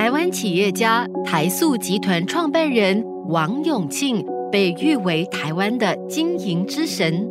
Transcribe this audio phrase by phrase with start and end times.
[0.00, 4.24] 台湾企业家台塑集团创办人王永庆。
[4.50, 7.28] 被誉为台湾的经营之神。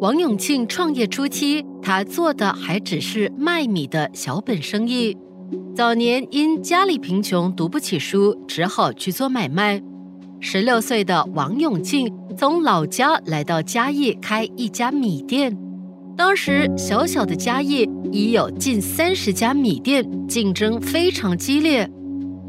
[0.00, 5.14] 王永庆创业初期，他做的还只是卖米的小本生意。
[5.76, 9.82] 早年因家里贫穷，读不起书，只好去做买卖。
[10.40, 15.54] 十六岁的王永庆从老家来到嘉义开一家米店。
[16.16, 21.88] 当时小小的嘉义已有近三十家米店，竞争非常激烈。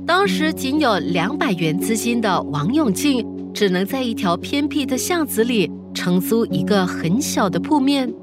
[0.06, 3.26] 当时仅有两百元资金的王永庆。
[3.56, 8.14] 只能在一条偏僻的巷子里承租一个很小的铺面。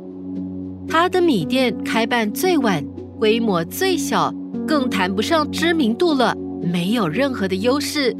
[0.87, 2.85] 他的米店开办最晚，
[3.19, 4.31] 规模最小，
[4.69, 6.37] 更谈不上知名度了，
[6.71, 8.15] 没有任何的优势。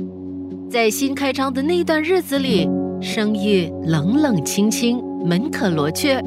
[0.71, 2.67] 在新开张的那段日子里，
[2.99, 6.19] 生意冷冷清清，门可罗雀。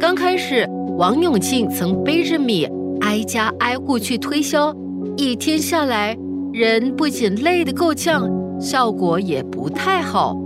[0.00, 0.64] 刚开始，
[0.96, 2.68] 王永庆曾背着米
[3.00, 4.72] 挨家挨户去推销，
[5.16, 6.16] 一天下来，
[6.52, 8.30] 人不仅累得够呛。
[8.60, 10.36] 效果也不太好，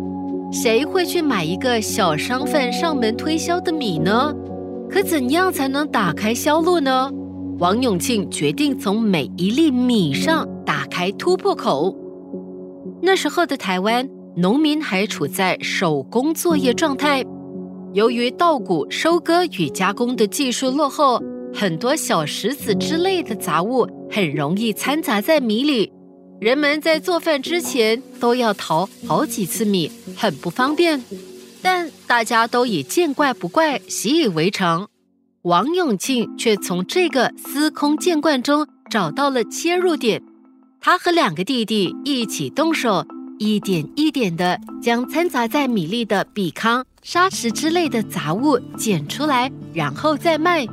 [0.50, 4.34] 谁会去买一个小商贩上门推销的米呢？
[4.88, 7.10] 可怎样才能打开销路呢？
[7.58, 11.94] 王永庆决定从每一粒米上打开突破口。
[13.02, 17.22] 那时候的台湾农民还处在手工作业状态，
[17.94, 21.22] 由于稻谷收割与加工的技术落后，
[21.54, 25.92] 很多小石子之类的杂物很容易掺杂在米里。
[26.40, 31.04] 人们在做饭之前都要淘好几次米，很不方便。
[31.60, 34.88] 但大家都以见怪不怪，习以为常。
[35.42, 40.22] 王永庆却从这个司空见惯中找到了切入点。
[40.80, 43.04] 他和两个弟弟一起动手，
[43.42, 50.64] 一点一点地将掺杂在米粒的比糠、砂石之类的杂物捡出来，然后再卖。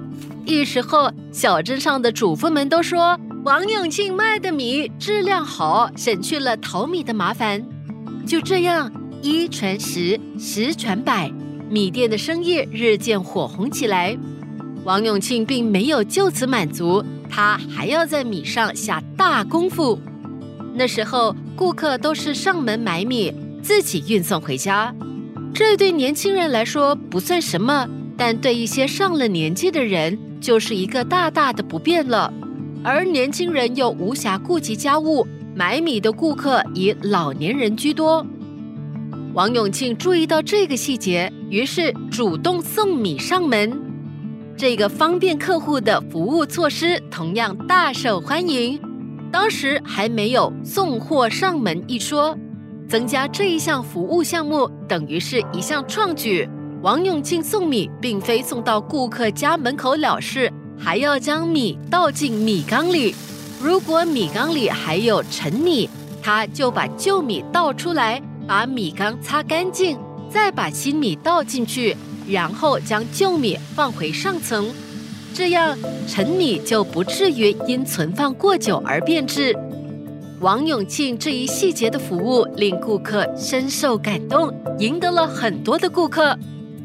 [0.46, 3.20] 一时候，小镇上的主妇们都说。
[3.44, 7.66] 王永庆卖的米质量好，省去了淘米的麻烦。
[8.28, 8.92] 就这样，
[9.24, 11.32] 一传十，十传百，
[11.72, 14.16] 米店的生意日渐火红起来。
[14.84, 20.00] 王永庆并没有就此满足，他还要在米上下大功夫。
[20.76, 24.96] 那时候，顾客都是上门买米，自己运送回家。
[25.54, 32.34] 这对年轻人来说不算什么，但对一些上了年纪的人，就是一个大大的不便了。
[32.82, 38.26] 而年轻人又无暇顾及家务，买米的顾客以老年人居多。
[39.34, 43.78] 王永庆注意到这个细节，于是主动送米上门。
[44.56, 48.80] 这个方便客户的服务措施同样大受欢迎。
[49.32, 52.38] 当时还没有送货上门一说，
[52.88, 56.50] 增加这一项服务项目等于是一项创举。
[56.82, 60.52] 王永庆送米并非送到顾客家门口了事。
[60.82, 63.14] 还要将米倒进米缸里，
[63.62, 65.90] 如果米缸里还有陈米，
[66.24, 74.74] 他就把旧米倒出来，把米缸擦干净，再把新米倒进去，然后将旧米放回上层，
[75.34, 79.56] 这样陈米就不至于因存放过久而变质。
[80.42, 86.38] 王永庆这一细节的服务令顾客深受感动，赢得了很多的顾客。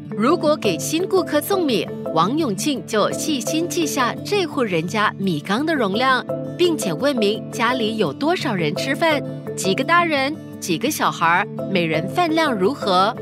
[0.09, 6.25] 如果给新顾客送米，王永庆就细心记下这户人家米缸的容量，
[6.57, 9.21] 并且问明家里有多少人吃饭，
[9.55, 13.15] 几个大人，几个小孩，每人饭量如何。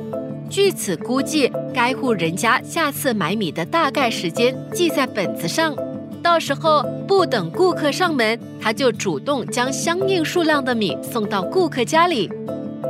[0.54, 5.76] 据此估计，该户人家下次买米的大概时间记在本子上，
[6.22, 12.30] 到时候不等顾客上门，他就主动将相应数量的米送到顾客家里。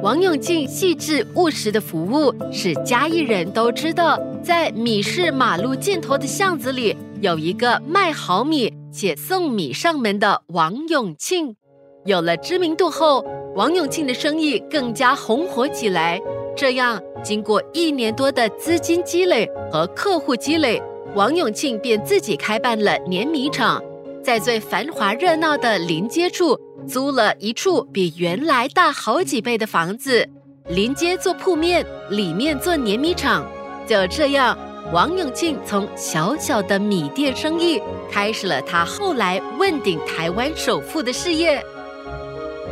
[0.01, 11.55] 王永庆细致务实的服务，使嘉义人都知道，在米市马路尽头的巷子里，有一个卖好米且送米上门的王永庆。
[12.03, 13.25] 有了知名度后，
[13.55, 16.21] 王永庆的生意更加红火起来。
[16.55, 20.81] 这样，经过一年多的资金积累和客户积累，
[21.15, 23.83] 王永庆便自己开办了碾米厂，
[24.23, 26.59] 在最繁华热闹的临街处。
[26.85, 30.27] 租了一处比原来大好几倍的房子，
[30.67, 33.49] 临街做铺面，里面做碾米厂。
[33.87, 34.57] 就这样，
[34.91, 41.63] 王永庆从小小的米店生意，开始了他后来问鼎台湾首富的事业。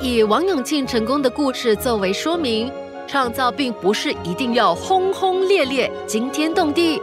[0.02, 2.70] 以王永庆成功的故事作为说明，
[3.12, 6.98] 创造并不是一定要轰轰烈烈、惊天动地，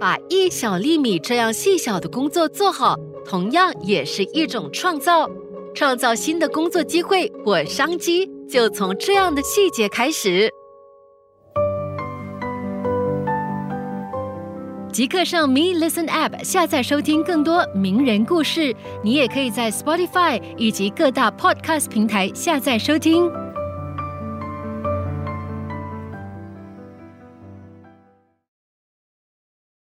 [0.00, 5.28] 把一小粒米这样细小的工作做好，同样也是一种创造。
[5.74, 10.48] 创造新的工作机会或商机，就从这样的细节开始。
[14.90, 18.74] 即刻上 Me Listen App 下载收听更多名人故事。
[19.04, 23.30] 你也可以在 Spotify 以及各大 Podcast 平台下载收听。